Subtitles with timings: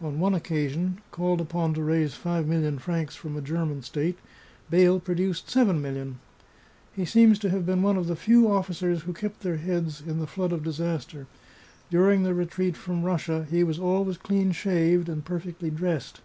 [0.00, 4.16] On one occasion, called upon to raise five million francs from a German state,
[4.70, 6.14] Beyle produced seven millions.
[6.92, 10.20] He seems to have been one of the few officers who kept their heads in
[10.20, 11.26] the flood of disaster;
[11.90, 16.20] during the retreat from Russia he was always clean shaved and perfectly dressed.